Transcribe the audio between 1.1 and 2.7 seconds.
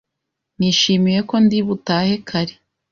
ko ndi butahe kare